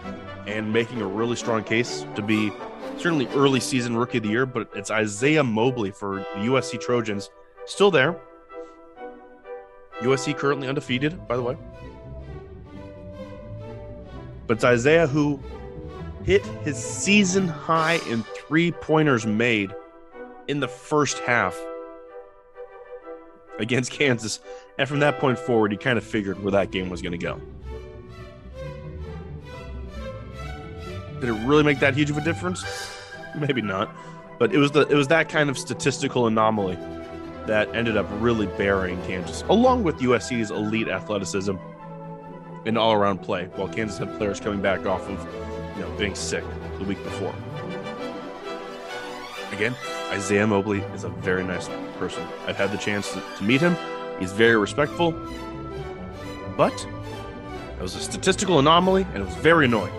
and 0.47 0.71
making 0.71 1.01
a 1.01 1.07
really 1.07 1.35
strong 1.35 1.63
case 1.63 2.05
to 2.15 2.21
be 2.21 2.51
certainly 2.97 3.27
early 3.35 3.59
season 3.59 3.97
rookie 3.97 4.17
of 4.17 4.23
the 4.23 4.29
year. 4.29 4.45
But 4.45 4.69
it's 4.75 4.91
Isaiah 4.91 5.43
Mobley 5.43 5.91
for 5.91 6.17
the 6.17 6.41
USC 6.41 6.79
Trojans, 6.79 7.29
still 7.65 7.91
there. 7.91 8.19
USC 10.01 10.37
currently 10.37 10.67
undefeated, 10.67 11.27
by 11.27 11.35
the 11.35 11.41
way. 11.41 11.57
But 14.47 14.57
it's 14.57 14.63
Isaiah 14.63 15.07
who 15.07 15.39
hit 16.23 16.45
his 16.63 16.77
season 16.77 17.47
high 17.47 17.99
in 18.09 18.23
three 18.23 18.71
pointers 18.71 19.25
made 19.25 19.73
in 20.47 20.59
the 20.59 20.67
first 20.67 21.19
half 21.19 21.59
against 23.59 23.91
Kansas. 23.91 24.39
And 24.77 24.87
from 24.87 24.99
that 24.99 25.19
point 25.19 25.39
forward, 25.39 25.71
he 25.71 25.77
kind 25.77 25.97
of 25.97 26.03
figured 26.03 26.41
where 26.43 26.51
that 26.51 26.71
game 26.71 26.89
was 26.89 27.01
going 27.01 27.13
to 27.13 27.17
go. 27.17 27.39
Did 31.19 31.29
it 31.29 31.45
really 31.45 31.63
make 31.63 31.79
that 31.79 31.95
huge 31.95 32.09
of 32.09 32.17
a 32.17 32.21
difference? 32.21 32.63
Maybe 33.35 33.61
not. 33.61 33.95
But 34.37 34.53
it 34.53 34.57
was 34.57 34.71
the 34.71 34.81
it 34.81 34.95
was 34.95 35.07
that 35.07 35.29
kind 35.29 35.49
of 35.49 35.57
statistical 35.57 36.27
anomaly 36.27 36.77
that 37.45 37.73
ended 37.75 37.95
up 37.95 38.07
really 38.19 38.47
burying 38.47 39.01
Kansas, 39.03 39.43
along 39.49 39.83
with 39.83 39.97
USC's 39.99 40.51
elite 40.51 40.87
athleticism 40.87 41.55
and 42.65 42.77
all 42.77 42.93
around 42.93 43.19
play, 43.19 43.45
while 43.55 43.67
Kansas 43.67 43.97
had 43.97 44.17
players 44.17 44.39
coming 44.39 44.61
back 44.61 44.85
off 44.85 45.07
of 45.07 45.77
you 45.77 45.81
know 45.83 45.97
being 45.97 46.15
sick 46.15 46.43
the 46.79 46.83
week 46.83 47.01
before. 47.03 47.33
Again, 49.51 49.75
Isaiah 50.09 50.47
Mobley 50.47 50.79
is 50.93 51.05
a 51.05 51.09
very 51.09 51.43
nice 51.43 51.69
person. 51.97 52.27
I've 52.45 52.57
had 52.57 52.71
the 52.71 52.77
chance 52.77 53.13
to, 53.13 53.23
to 53.37 53.43
meet 53.43 53.61
him. 53.61 53.77
He's 54.19 54.33
very 54.33 54.57
respectful, 54.57 55.13
but 56.57 56.73
it 57.77 57.81
was 57.81 57.95
a 57.95 57.99
statistical 57.99 58.59
anomaly 58.59 59.05
and 59.13 59.23
it 59.23 59.25
was 59.25 59.35
very 59.35 59.65
annoying. 59.65 59.93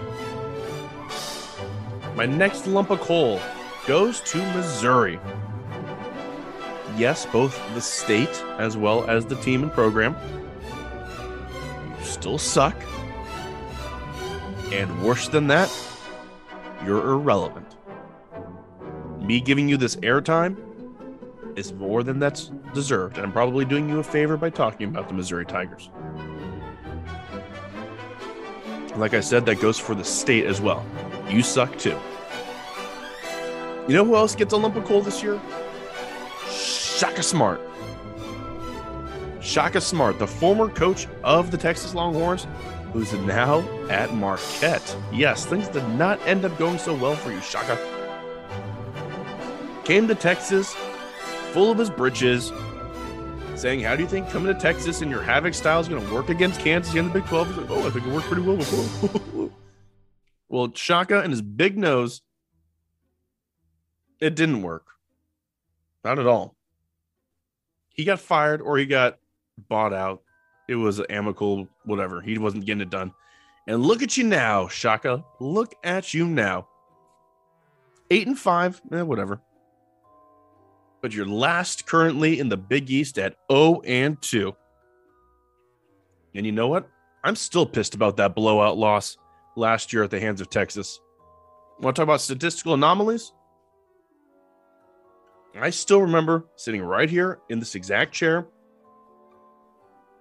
My 2.16 2.24
next 2.24 2.66
lump 2.66 2.88
of 2.88 3.00
coal 3.00 3.38
goes 3.86 4.22
to 4.22 4.38
Missouri. 4.54 5.20
Yes, 6.96 7.26
both 7.26 7.60
the 7.74 7.80
state 7.82 8.42
as 8.58 8.74
well 8.74 9.08
as 9.08 9.26
the 9.26 9.36
team 9.36 9.62
and 9.62 9.70
program 9.70 10.16
You 11.98 12.04
still 12.06 12.38
suck. 12.38 12.74
And 14.72 15.02
worse 15.02 15.28
than 15.28 15.46
that, 15.48 15.70
you're 16.86 17.06
irrelevant. 17.06 17.76
Me 19.20 19.38
giving 19.38 19.68
you 19.68 19.76
this 19.76 19.96
airtime 19.96 20.56
is 21.54 21.74
more 21.74 22.02
than 22.02 22.18
that's 22.18 22.50
deserved, 22.72 23.18
and 23.18 23.26
I'm 23.26 23.32
probably 23.32 23.66
doing 23.66 23.90
you 23.90 23.98
a 23.98 24.02
favor 24.02 24.38
by 24.38 24.48
talking 24.48 24.88
about 24.88 25.08
the 25.08 25.14
Missouri 25.14 25.44
Tigers. 25.44 25.90
Like 28.96 29.12
I 29.12 29.20
said, 29.20 29.44
that 29.44 29.60
goes 29.60 29.78
for 29.78 29.94
the 29.94 30.04
state 30.04 30.46
as 30.46 30.62
well. 30.62 30.82
You 31.28 31.42
suck 31.42 31.76
too. 31.78 31.98
You 33.88 33.94
know 33.94 34.04
who 34.04 34.16
else 34.16 34.34
gets 34.34 34.52
a 34.52 34.56
lump 34.56 34.76
of 34.76 34.84
coal 34.84 35.00
this 35.00 35.22
year? 35.22 35.40
Shaka 36.50 37.22
Smart. 37.22 37.60
Shaka 39.40 39.80
Smart, 39.80 40.18
the 40.18 40.26
former 40.26 40.68
coach 40.68 41.06
of 41.22 41.50
the 41.50 41.56
Texas 41.56 41.94
Longhorns, 41.94 42.46
who's 42.92 43.12
now 43.12 43.60
at 43.88 44.12
Marquette. 44.14 44.96
Yes, 45.12 45.46
things 45.46 45.68
did 45.68 45.88
not 45.90 46.20
end 46.26 46.44
up 46.44 46.56
going 46.58 46.78
so 46.78 46.94
well 46.94 47.14
for 47.14 47.30
you, 47.30 47.40
Shaka. 47.40 47.78
Came 49.84 50.08
to 50.08 50.14
Texas 50.14 50.74
full 51.52 51.70
of 51.70 51.78
his 51.78 51.90
britches, 51.90 52.52
saying, 53.54 53.80
How 53.80 53.94
do 53.94 54.02
you 54.02 54.08
think 54.08 54.28
coming 54.30 54.52
to 54.52 54.60
Texas 54.60 55.00
and 55.00 55.10
your 55.10 55.22
Havoc 55.22 55.54
style 55.54 55.80
is 55.80 55.88
going 55.88 56.04
to 56.04 56.12
work 56.12 56.28
against 56.28 56.60
Kansas 56.60 56.94
in 56.94 57.06
the 57.06 57.12
Big 57.12 57.26
12? 57.26 57.48
He's 57.48 57.56
like, 57.56 57.70
Oh, 57.70 57.86
I 57.86 57.90
think 57.90 58.06
it 58.06 58.12
worked 58.12 58.26
pretty 58.26 58.42
well 58.42 58.56
before. 58.56 59.50
well, 60.48 60.72
Shaka 60.74 61.20
and 61.20 61.32
his 61.32 61.42
big 61.42 61.76
nose 61.76 62.22
it 64.20 64.34
didn't 64.34 64.62
work. 64.62 64.86
Not 66.04 66.18
at 66.18 66.26
all. 66.26 66.54
He 67.90 68.04
got 68.04 68.20
fired 68.20 68.60
or 68.60 68.78
he 68.78 68.86
got 68.86 69.18
bought 69.68 69.92
out. 69.92 70.22
It 70.68 70.76
was 70.76 71.00
amicable, 71.10 71.68
whatever. 71.84 72.20
He 72.20 72.38
wasn't 72.38 72.64
getting 72.64 72.80
it 72.80 72.90
done. 72.90 73.12
And 73.66 73.82
look 73.82 74.02
at 74.02 74.16
you 74.16 74.24
now, 74.24 74.68
Shaka. 74.68 75.24
Look 75.40 75.74
at 75.82 76.14
you 76.14 76.26
now. 76.26 76.68
Eight 78.10 78.26
and 78.26 78.38
five, 78.38 78.80
eh, 78.92 79.02
whatever. 79.02 79.40
But 81.02 81.12
you're 81.12 81.26
last 81.26 81.86
currently 81.86 82.38
in 82.38 82.48
the 82.48 82.56
Big 82.56 82.90
East 82.90 83.18
at 83.18 83.36
0 83.50 83.82
and 83.84 84.20
2. 84.22 84.54
And 86.34 86.46
you 86.46 86.52
know 86.52 86.68
what? 86.68 86.88
I'm 87.24 87.36
still 87.36 87.66
pissed 87.66 87.94
about 87.94 88.16
that 88.18 88.34
blowout 88.34 88.76
loss 88.76 89.16
last 89.56 89.92
year 89.92 90.02
at 90.02 90.10
the 90.10 90.20
hands 90.20 90.40
of 90.40 90.50
Texas. 90.50 91.00
Want 91.80 91.96
to 91.96 92.00
talk 92.00 92.04
about 92.04 92.20
statistical 92.20 92.74
anomalies? 92.74 93.32
I 95.58 95.70
still 95.70 96.02
remember 96.02 96.44
sitting 96.56 96.82
right 96.82 97.08
here 97.08 97.40
in 97.48 97.58
this 97.58 97.74
exact 97.74 98.12
chair, 98.12 98.46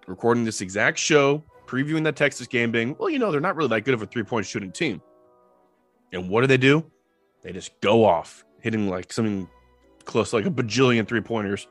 recording 0.07 0.45
this 0.45 0.61
exact 0.61 0.97
show 0.97 1.43
previewing 1.67 2.03
that 2.03 2.15
Texas 2.15 2.47
game 2.47 2.71
being, 2.71 2.95
well, 2.99 3.09
you 3.09 3.19
know, 3.19 3.31
they're 3.31 3.41
not 3.41 3.55
really 3.55 3.69
that 3.69 3.81
good 3.81 3.93
of 3.93 4.01
a 4.01 4.05
three 4.05 4.23
point 4.23 4.45
shooting 4.45 4.71
team. 4.71 5.01
And 6.13 6.29
what 6.29 6.41
do 6.41 6.47
they 6.47 6.57
do? 6.57 6.89
They 7.41 7.51
just 7.51 7.79
go 7.81 8.05
off, 8.05 8.45
hitting 8.61 8.89
like 8.89 9.11
something 9.11 9.49
close 10.05 10.29
to 10.29 10.37
like 10.37 10.45
a 10.45 10.51
bajillion 10.51 11.07
three 11.07 11.21
pointers 11.21 11.67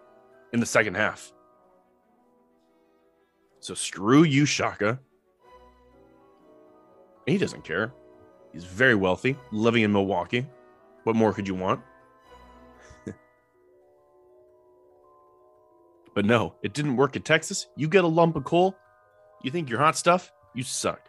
in 0.53 0.61
the 0.61 0.67
second 0.67 0.97
half. 0.97 1.33
So 3.61 3.75
screw 3.75 4.25
you, 4.25 4.45
Shaka. 4.45 5.01
He 7.27 7.39
doesn't 7.39 7.65
care. 7.65 7.93
He's 8.53 8.65
very 8.65 8.95
wealthy, 8.95 9.37
living 9.51 9.83
in 9.83 9.93
Milwaukee. 9.93 10.47
What 11.05 11.17
more 11.17 11.33
could 11.33 11.49
you 11.49 11.55
want? 11.55 11.81
but 16.15 16.25
no, 16.25 16.55
it 16.63 16.73
didn't 16.73 16.97
work 16.97 17.17
in 17.17 17.23
Texas. 17.23 17.67
You 17.77 17.89
get 17.89 18.05
a 18.05 18.09
lump 18.09 18.37
of 18.37 18.45
coal. 18.45 18.77
You 19.43 19.51
think 19.51 19.69
you're 19.69 19.81
hot 19.81 19.97
stuff? 19.97 20.31
You 20.55 20.63
suck. 20.63 21.01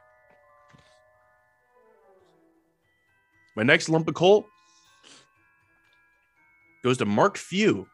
My 3.56 3.64
next 3.64 3.88
lump 3.90 4.08
of 4.08 4.16
coal 4.16 4.48
goes 6.84 6.98
to 6.98 7.06
Mark 7.06 7.38
Few, 7.38 7.88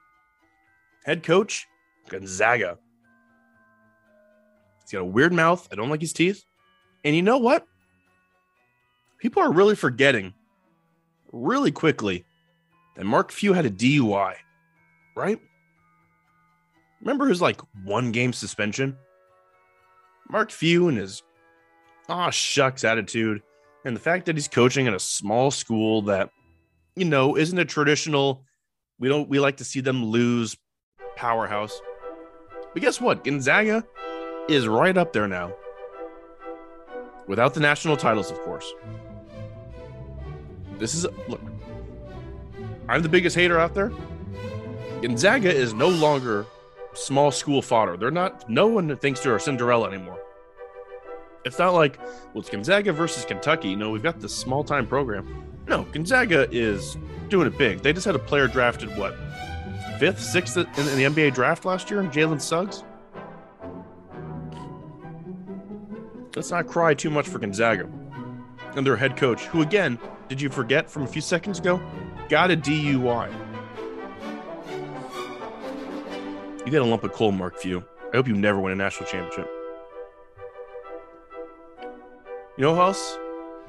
head 1.06 1.24
coach, 1.24 1.68
Gonzaga. 2.10 2.78
He's 4.82 4.92
got 4.92 5.02
a 5.02 5.06
weird 5.06 5.34
mouth. 5.34 5.68
I 5.72 5.76
don't 5.76 5.90
like 5.90 6.02
his 6.02 6.14
teeth. 6.14 6.44
And 7.04 7.16
you 7.16 7.22
know 7.22 7.38
what? 7.38 7.68
People 9.22 9.44
are 9.44 9.52
really 9.52 9.76
forgetting 9.76 10.34
really 11.32 11.72
quickly 11.72 12.26
that 12.96 13.06
Mark 13.06 13.32
Few 13.32 13.54
had 13.54 13.68
a 13.68 13.70
DUI, 13.70 14.34
right? 15.16 15.40
Remember 17.02 17.28
his 17.28 17.40
like 17.40 17.62
one 17.86 18.12
game 18.12 18.34
suspension? 18.34 18.98
Mark 20.28 20.50
Few 20.50 20.88
and 20.88 20.98
his 20.98 21.22
ah 22.10 22.32
shucks 22.32 22.84
attitude, 22.84 23.44
and 23.86 23.96
the 23.96 24.00
fact 24.00 24.26
that 24.26 24.36
he's 24.36 24.48
coaching 24.48 24.88
at 24.88 24.94
a 24.96 25.00
small 25.00 25.52
school 25.52 26.02
that, 26.04 26.32
you 26.96 27.06
know, 27.06 27.38
isn't 27.38 27.60
a 27.60 27.66
traditional, 27.66 28.44
we 29.00 29.08
don't 29.08 29.30
we 29.30 29.40
like 29.40 29.58
to 29.58 29.64
see 29.64 29.82
them 29.82 30.04
lose 30.04 30.58
powerhouse. 31.16 31.80
But 32.74 32.82
guess 32.82 33.00
what? 33.00 33.24
Gonzaga 33.24 33.86
is 34.50 34.68
right 34.68 34.98
up 34.98 35.14
there 35.14 35.28
now. 35.28 35.54
Without 37.28 37.54
the 37.54 37.60
national 37.60 37.98
titles, 37.98 38.32
of 38.32 38.40
course. 38.40 38.74
This 40.82 40.96
is 40.96 41.06
look. 41.28 41.40
I'm 42.90 43.04
the 43.04 43.10
biggest 43.10 43.36
hater 43.36 43.60
out 43.60 43.76
there. 43.76 43.92
Gonzaga 45.04 45.54
is 45.54 45.76
no 45.76 45.88
longer 45.88 46.48
small 46.94 47.32
school 47.32 47.62
fodder. 47.62 47.98
They're 47.98 48.10
not. 48.10 48.50
No 48.50 48.66
one 48.66 48.98
thinks 48.98 49.20
they're 49.20 49.36
a 49.36 49.40
Cinderella 49.40 49.88
anymore. 49.88 50.20
It's 51.46 51.60
not 51.60 51.76
like 51.76 52.00
well, 52.00 52.42
it's 52.42 52.50
Gonzaga 52.50 52.92
versus 52.92 53.26
Kentucky. 53.26 53.76
No, 53.76 53.92
we've 53.92 54.02
got 54.02 54.20
this 54.20 54.36
small 54.36 54.64
time 54.64 54.88
program. 54.88 55.46
No, 55.68 55.84
Gonzaga 55.84 56.48
is 56.52 56.98
doing 57.30 57.46
it 57.46 57.58
big. 57.60 57.82
They 57.82 57.94
just 57.94 58.06
had 58.06 58.16
a 58.16 58.20
player 58.20 58.48
drafted 58.48 58.90
what 58.98 59.16
fifth, 60.00 60.20
sixth 60.20 60.58
in, 60.58 60.66
the 60.66 61.04
NBA 61.04 61.36
draft 61.36 61.64
last 61.64 61.92
year, 61.92 62.02
Jalen 62.02 62.42
Suggs. 62.42 62.84
Let's 66.36 66.50
not 66.50 66.66
cry 66.66 66.96
too 66.96 67.12
much 67.12 67.28
for 67.28 67.38
Gonzaga 67.38 67.88
and 68.76 68.84
their 68.84 68.96
head 68.96 69.16
coach, 69.16 69.46
who 69.46 69.62
again 69.62 70.00
did 70.32 70.42
you 70.42 70.50
forget 70.50 70.90
from 70.90 71.04
a 71.04 71.08
few 71.08 71.22
seconds 71.22 71.60
ago? 71.60 71.82
Got 72.30 72.52
a 72.52 72.56
DUI. 72.56 73.30
You 76.66 76.72
got 76.72 76.82
a 76.82 76.86
lump 76.86 77.04
of 77.04 77.12
coal, 77.12 77.34
Mark 77.34 77.58
Few. 77.58 77.84
I 78.14 78.16
hope 78.16 78.30
you 78.30 78.34
never 78.34 78.58
win 78.58 78.72
a 78.72 78.76
national 78.78 79.10
championship. 79.10 79.52
You 82.56 82.64
know 82.64 82.74
who 82.74 82.80
else 82.80 83.18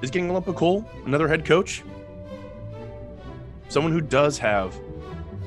is 0.02 0.12
getting 0.12 0.30
a 0.30 0.32
lump 0.32 0.46
of 0.46 0.54
coal? 0.54 0.88
Another 1.04 1.26
head 1.26 1.44
coach? 1.44 1.82
Someone 3.68 3.92
who 3.92 4.00
does 4.00 4.38
have 4.38 4.72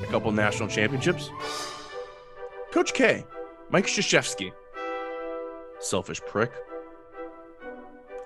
a 0.04 0.08
couple 0.08 0.34
national 0.34 0.68
championships? 0.68 1.30
Coach 2.74 2.94
K, 2.94 3.26
Mike 3.70 3.86
Krzyzewski. 3.86 4.52
Selfish 5.80 6.20
prick. 6.28 6.52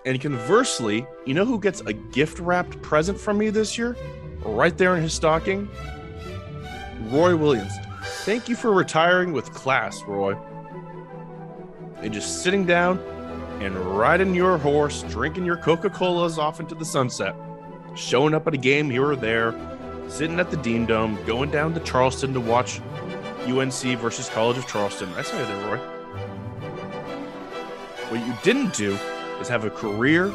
And 0.05 0.19
conversely, 0.21 1.05
you 1.25 1.33
know 1.33 1.45
who 1.45 1.59
gets 1.59 1.81
a 1.81 1.93
gift 1.93 2.39
wrapped 2.39 2.81
present 2.81 3.19
from 3.19 3.37
me 3.37 3.49
this 3.49 3.77
year? 3.77 3.97
Right 4.45 4.77
there 4.77 4.95
in 4.95 5.03
his 5.03 5.13
stocking? 5.13 5.69
Roy 7.07 7.35
Williams. 7.35 7.73
Thank 8.23 8.47
you 8.47 8.55
for 8.55 8.71
retiring 8.71 9.33
with 9.33 9.51
class, 9.53 10.01
Roy. 10.03 10.37
And 11.97 12.13
just 12.13 12.43
sitting 12.43 12.65
down 12.65 12.99
and 13.59 13.75
riding 13.75 14.33
your 14.33 14.57
horse, 14.57 15.03
drinking 15.09 15.43
your 15.43 15.57
Coca 15.57 15.89
Colas 15.89 16.37
off 16.37 16.61
into 16.61 16.75
the 16.75 16.85
sunset, 16.85 17.35
showing 17.95 18.33
up 18.33 18.47
at 18.47 18.53
a 18.53 18.57
game 18.57 18.89
here 18.89 19.05
or 19.05 19.17
there, 19.17 19.53
sitting 20.07 20.39
at 20.39 20.49
the 20.49 20.57
Dean 20.57 20.85
Dome, 20.85 21.19
going 21.25 21.51
down 21.51 21.73
to 21.73 21.79
Charleston 21.81 22.33
to 22.33 22.39
watch 22.39 22.79
UNC 23.47 23.99
versus 23.99 24.29
College 24.29 24.57
of 24.57 24.65
Charleston. 24.65 25.09
I 25.17 25.23
saw 25.23 25.37
you 25.37 25.45
there, 25.45 25.67
Roy. 25.67 25.77
What 28.09 28.25
you 28.25 28.33
didn't 28.43 28.73
do 28.73 28.97
is 29.39 29.47
have 29.47 29.65
a 29.65 29.69
career 29.69 30.31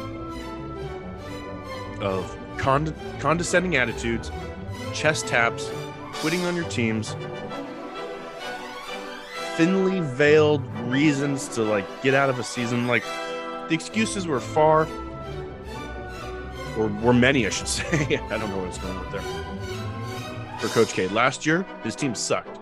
of 2.01 2.37
cond- 2.57 2.93
condescending 3.19 3.75
attitudes, 3.75 4.31
chest 4.93 5.27
taps, 5.27 5.69
quitting 6.13 6.43
on 6.45 6.55
your 6.55 6.67
teams, 6.69 7.15
thinly 9.55 10.01
veiled 10.01 10.65
reasons 10.81 11.47
to 11.49 11.63
like 11.63 11.85
get 12.01 12.13
out 12.13 12.29
of 12.29 12.39
a 12.39 12.43
season. 12.43 12.87
Like 12.87 13.03
the 13.67 13.73
excuses 13.73 14.27
were 14.27 14.39
far, 14.39 14.87
or 16.77 16.87
were 16.87 17.13
many, 17.13 17.45
I 17.45 17.49
should 17.49 17.67
say. 17.79 18.17
I 18.17 18.37
don't 18.37 18.49
know 18.49 18.57
what's 18.63 18.77
going 18.77 18.97
on 18.97 19.11
there. 19.11 20.59
For 20.59 20.67
Coach 20.69 20.93
K, 20.93 21.07
last 21.09 21.45
year 21.45 21.65
his 21.83 21.95
team 21.95 22.15
sucked. 22.15 22.59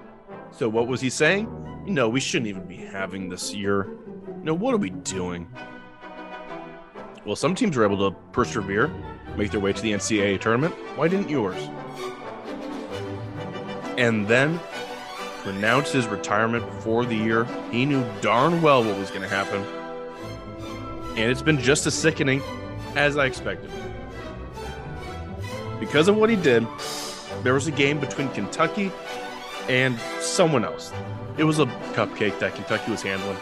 So 0.51 0.69
what 0.69 0.88
was 0.88 1.01
he 1.01 1.10
saying? 1.10 1.47
You 1.86 1.93
know, 1.93 2.08
we 2.08 2.19
shouldn't 2.19 2.47
even 2.47 2.65
be 2.65 2.77
having 2.77 3.29
this 3.29 3.53
year. 3.53 3.88
You 4.27 4.43
know, 4.43 4.53
what 4.53 4.73
are 4.73 4.77
we 4.77 4.89
doing? 4.91 5.47
Well, 7.26 7.38
some 7.38 7.56
teams 7.56 7.78
were 7.78 7.86
able 7.86 8.12
to 8.12 8.18
persevere, 8.34 8.92
make 9.38 9.52
their 9.52 9.62
way 9.62 9.72
to 9.72 9.82
the 9.82 9.94
NCAA 9.94 10.42
tournament. 10.42 10.76
Why 10.98 11.08
didn't 11.08 11.30
yours? 11.30 11.70
And 13.98 14.28
then 14.28 14.60
to 15.44 15.50
announce 15.50 15.94
his 15.94 16.06
retirement 16.08 16.66
before 16.66 17.06
the 17.06 17.16
year, 17.16 17.46
he 17.72 17.86
knew 17.86 18.04
darn 18.20 18.62
well 18.62 18.84
what 18.84 18.98
was 18.98 19.10
going 19.10 19.22
to 19.22 19.30
happen. 19.30 19.64
And 21.18 21.32
it's 21.32 21.42
been 21.42 21.60
just 21.60 21.86
as 21.88 21.94
sickening 21.94 22.42
as 22.96 23.16
I 23.16 23.26
expected. 23.26 23.72
Because 25.80 26.10
of 26.10 26.18
what 26.18 26.30
he 26.30 26.36
did, 26.36 26.68
there 27.44 27.54
was 27.54 27.68
a 27.68 27.72
game 27.72 28.02
between 28.02 28.28
Kentucky 28.30 28.92
and 29.70 29.98
someone 30.20 30.66
else. 30.66 30.92
It 31.38 31.46
was 31.46 31.60
a 31.60 31.68
cupcake 31.94 32.38
that 32.40 32.56
Kentucky 32.56 32.92
was 32.92 33.02
handling. 33.02 33.38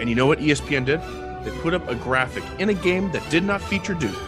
And 0.00 0.10
you 0.10 0.14
know 0.14 0.26
what 0.26 0.38
ESPN 0.38 0.84
did? 0.84 1.00
They 1.46 1.56
put 1.58 1.74
up 1.74 1.88
a 1.88 1.94
graphic 1.94 2.42
in 2.58 2.70
a 2.70 2.74
game 2.74 3.12
that 3.12 3.22
did 3.30 3.44
not 3.44 3.62
feature 3.62 3.94
Duke. 3.94 4.18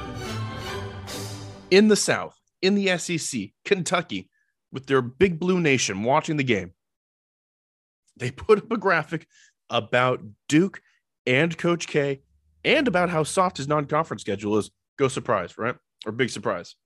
In 1.69 1.89
the 1.89 1.97
South, 1.97 2.39
in 2.63 2.77
the 2.77 2.97
SEC, 2.97 3.51
Kentucky, 3.65 4.31
with 4.71 4.87
their 4.87 5.03
big 5.03 5.41
blue 5.41 5.61
nation 5.61 6.05
watching 6.05 6.37
the 6.37 6.45
game, 6.45 6.75
they 8.17 8.31
put 8.47 8.59
up 8.59 8.71
a 8.71 8.77
graphic 8.77 9.27
about 9.69 10.23
Duke 10.49 10.81
and 11.27 11.59
Coach 11.59 11.89
K 11.89 12.21
and 12.63 12.87
about 12.87 13.11
how 13.11 13.25
soft 13.25 13.57
his 13.57 13.67
non 13.67 13.87
conference 13.87 14.23
schedule 14.23 14.57
is. 14.57 14.71
Go 14.97 15.09
surprise, 15.09 15.59
right? 15.59 15.75
Or 16.07 16.13
big 16.13 16.31
surprise. 16.31 16.77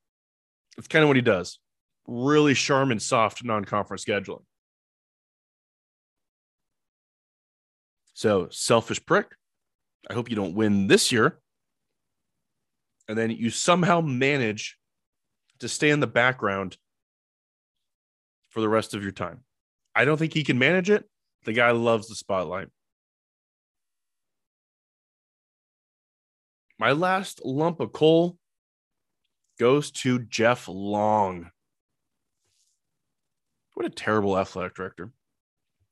It's 0.78 0.88
kind 0.88 1.02
of 1.02 1.08
what 1.08 1.16
he 1.16 1.22
does. 1.22 1.58
Really 2.06 2.54
Charmin 2.54 3.00
soft 3.00 3.44
non 3.44 3.66
conference 3.66 4.02
scheduling. 4.06 4.44
So, 8.14 8.48
selfish 8.50 9.04
prick. 9.04 9.26
I 10.08 10.14
hope 10.14 10.30
you 10.30 10.36
don't 10.36 10.54
win 10.54 10.86
this 10.86 11.12
year. 11.12 11.38
And 13.08 13.18
then 13.18 13.30
you 13.30 13.50
somehow 13.50 14.00
manage 14.00 14.78
to 15.60 15.68
stay 15.68 15.90
in 15.90 16.00
the 16.00 16.06
background 16.06 16.76
for 18.50 18.60
the 18.60 18.68
rest 18.68 18.94
of 18.94 19.02
your 19.02 19.12
time. 19.12 19.40
I 19.94 20.04
don't 20.04 20.16
think 20.16 20.34
he 20.34 20.44
can 20.44 20.58
manage 20.58 20.90
it. 20.90 21.04
The 21.44 21.52
guy 21.52 21.70
loves 21.72 22.08
the 22.08 22.14
spotlight. 22.14 22.68
My 26.78 26.92
last 26.92 27.44
lump 27.44 27.80
of 27.80 27.92
coal 27.92 28.36
goes 29.58 29.90
to 29.90 30.18
Jeff 30.18 30.68
Long. 30.68 31.50
What 33.74 33.86
a 33.86 33.90
terrible 33.90 34.38
athletic 34.38 34.74
director. 34.74 35.12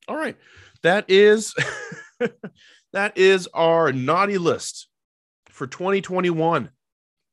All 0.08 0.16
right. 0.16 0.36
That 0.82 1.04
is 1.08 1.54
that 2.92 3.16
is 3.16 3.48
our 3.54 3.92
naughty 3.92 4.38
list 4.38 4.88
for 5.48 5.66
2021. 5.66 6.70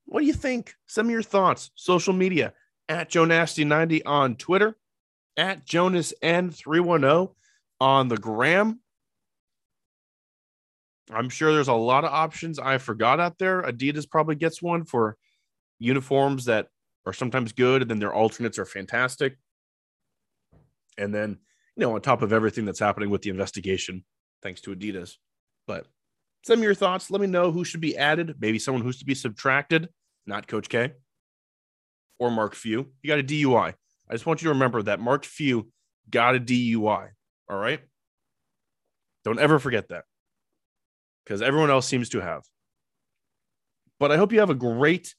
What 0.06 0.20
do 0.22 0.26
you 0.26 0.34
think? 0.34 0.74
Send 0.86 1.08
me 1.08 1.14
your 1.14 1.24
thoughts. 1.24 1.72
Social 1.76 2.14
media 2.14 2.54
at 2.90 3.10
Joe 3.10 3.26
Nasty90 3.26 4.04
on 4.06 4.36
Twitter, 4.36 4.78
at 5.36 5.66
Jonas 5.66 6.14
N310 6.24 7.34
on 7.80 8.08
the 8.08 8.18
gram. 8.18 8.80
I'm 11.12 11.30
sure 11.30 11.54
there's 11.54 11.68
a 11.68 11.74
lot 11.74 12.04
of 12.04 12.12
options 12.12 12.60
I 12.60 12.78
forgot 12.78 13.20
out 13.20 13.38
there. 13.38 13.62
Adidas 13.62 14.10
probably 14.10 14.36
gets 14.36 14.62
one 14.62 14.84
for 14.84 15.18
uniforms 15.80 16.46
that 16.46 16.68
are 17.06 17.14
sometimes 17.14 17.54
good, 17.54 17.82
and 17.82 17.90
then 17.90 18.00
their 18.00 18.14
alternates 18.14 18.60
are 18.60 18.66
fantastic. 18.66 19.38
And 20.98 21.14
then, 21.14 21.38
you 21.76 21.82
know, 21.82 21.96
on 21.96 22.02
top 22.02 22.22
of 22.22 22.34
everything 22.34 22.66
that's 22.66 22.80
happening 22.80 23.10
with 23.10 23.22
the 23.22 23.30
investigation, 23.30 24.04
thanks 24.42 24.62
to 24.62 24.76
Adidas. 24.76 25.16
But 25.68 25.86
send 26.44 26.62
me 26.62 26.66
your 26.66 26.74
thoughts. 26.74 27.12
Let 27.12 27.22
me 27.22 27.28
know 27.28 27.52
who 27.52 27.64
should 27.64 27.82
be 27.82 27.98
added. 27.98 28.36
Maybe 28.40 28.58
someone 28.58 28.84
who's 28.84 29.00
to 29.00 29.06
be 29.06 29.16
subtracted, 29.16 29.90
not 30.26 30.48
Coach 30.48 30.70
K 30.70 30.94
or 32.20 32.32
Mark 32.32 32.56
Few. 32.56 32.92
You 33.02 33.08
got 33.08 33.20
a 33.20 33.24
DUI. 33.24 33.74
I 34.10 34.14
just 34.14 34.26
want 34.26 34.42
you 34.42 34.46
to 34.46 34.54
remember 34.54 34.82
that 34.84 35.00
Mark 35.00 35.26
Few 35.26 35.70
got 36.10 36.36
a 36.36 36.40
DUI. 36.40 37.10
All 37.50 37.58
right. 37.58 37.82
Don't 39.24 39.40
ever 39.40 39.60
forget 39.60 39.90
that 39.90 40.06
because 41.26 41.42
everyone 41.42 41.70
else 41.70 41.86
seems 41.86 42.10
to 42.10 42.22
have. 42.22 42.44
But 44.00 44.12
I 44.12 44.18
hope 44.18 44.32
you 44.32 44.40
have 44.40 44.50
a 44.50 44.56
great, 44.56 45.14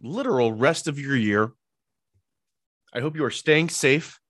literal 0.00 0.52
rest 0.52 0.86
of 0.86 1.00
your 1.00 1.16
year. 1.16 1.50
I 2.92 3.00
hope 3.00 3.16
you 3.16 3.24
are 3.24 3.30
staying 3.30 3.70
safe. 3.70 4.20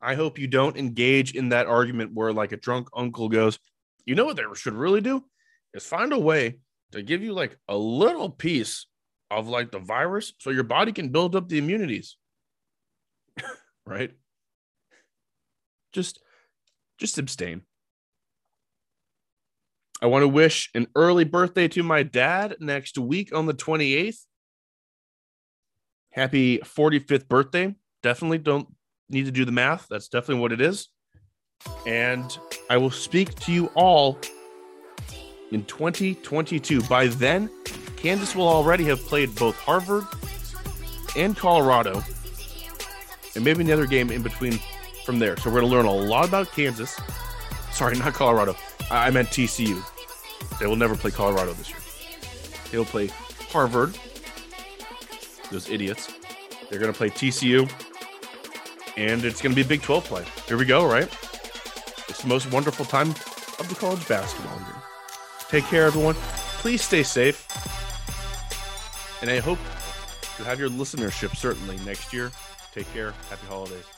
I 0.00 0.14
hope 0.14 0.38
you 0.38 0.46
don't 0.46 0.76
engage 0.76 1.34
in 1.34 1.48
that 1.48 1.66
argument 1.66 2.14
where, 2.14 2.32
like, 2.32 2.52
a 2.52 2.56
drunk 2.56 2.88
uncle 2.94 3.28
goes, 3.28 3.58
You 4.08 4.14
know 4.14 4.24
what 4.24 4.36
they 4.36 4.42
should 4.54 4.72
really 4.72 5.02
do? 5.02 5.22
Is 5.74 5.84
find 5.84 6.14
a 6.14 6.18
way 6.18 6.60
to 6.92 7.02
give 7.02 7.22
you, 7.22 7.34
like, 7.34 7.58
a 7.68 7.76
little 7.76 8.30
piece 8.30 8.86
of, 9.30 9.48
like, 9.48 9.70
the 9.70 9.80
virus 9.80 10.32
so 10.38 10.48
your 10.48 10.64
body 10.64 10.92
can 10.92 11.10
build 11.10 11.36
up 11.36 11.46
the 11.46 11.58
immunities. 11.58 12.16
right? 13.86 14.12
Just, 15.92 16.22
just 16.96 17.18
abstain. 17.18 17.60
I 20.00 20.06
want 20.06 20.22
to 20.22 20.28
wish 20.28 20.70
an 20.74 20.86
early 20.94 21.24
birthday 21.24 21.68
to 21.68 21.82
my 21.82 22.02
dad 22.02 22.56
next 22.60 22.96
week 22.96 23.34
on 23.34 23.44
the 23.44 23.52
28th. 23.52 24.24
Happy 26.12 26.60
45th 26.60 27.28
birthday. 27.28 27.74
Definitely 28.02 28.38
don't 28.38 28.68
need 29.10 29.26
to 29.26 29.32
do 29.32 29.44
the 29.44 29.52
math. 29.52 29.86
That's 29.90 30.08
definitely 30.08 30.40
what 30.40 30.52
it 30.52 30.62
is. 30.62 30.88
And 31.86 32.38
I 32.70 32.76
will 32.76 32.90
speak 32.90 33.34
to 33.40 33.52
you 33.52 33.66
all 33.74 34.18
in 35.50 35.64
2022. 35.64 36.82
By 36.82 37.06
then, 37.06 37.50
Kansas 37.96 38.34
will 38.36 38.48
already 38.48 38.84
have 38.84 39.00
played 39.00 39.34
both 39.34 39.56
Harvard 39.56 40.04
and 41.16 41.36
Colorado, 41.36 42.02
and 43.34 43.44
maybe 43.44 43.64
another 43.64 43.86
game 43.86 44.10
in 44.10 44.22
between 44.22 44.58
from 45.04 45.18
there. 45.18 45.36
So 45.38 45.50
we're 45.50 45.60
going 45.60 45.70
to 45.70 45.76
learn 45.76 45.86
a 45.86 45.92
lot 45.92 46.28
about 46.28 46.52
Kansas. 46.52 46.98
Sorry, 47.72 47.96
not 47.96 48.12
Colorado. 48.12 48.54
I 48.90 49.10
meant 49.10 49.28
TCU. 49.28 49.82
They 50.60 50.66
will 50.66 50.76
never 50.76 50.94
play 50.94 51.10
Colorado 51.10 51.54
this 51.54 51.70
year. 51.70 51.78
They'll 52.70 52.84
play 52.84 53.08
Harvard. 53.50 53.98
Those 55.50 55.70
idiots. 55.70 56.12
They're 56.68 56.78
going 56.78 56.92
to 56.92 56.96
play 56.96 57.08
TCU. 57.08 57.70
And 58.98 59.24
it's 59.24 59.40
going 59.40 59.52
to 59.52 59.56
be 59.56 59.62
a 59.62 59.68
Big 59.68 59.80
12 59.80 60.04
play. 60.04 60.24
Here 60.46 60.58
we 60.58 60.66
go, 60.66 60.86
right? 60.86 61.08
It's 62.18 62.24
the 62.24 62.30
most 62.30 62.50
wonderful 62.50 62.84
time 62.84 63.10
of 63.10 63.68
the 63.68 63.76
college 63.76 64.08
basketball 64.08 64.58
year. 64.58 64.82
Take 65.48 65.62
care, 65.66 65.86
everyone. 65.86 66.16
Please 66.58 66.82
stay 66.82 67.04
safe. 67.04 67.46
And 69.22 69.30
I 69.30 69.38
hope 69.38 69.60
to 70.36 70.42
have 70.42 70.58
your 70.58 70.68
listenership 70.68 71.36
certainly 71.36 71.76
next 71.86 72.12
year. 72.12 72.32
Take 72.72 72.92
care. 72.92 73.12
Happy 73.30 73.46
holidays. 73.46 73.97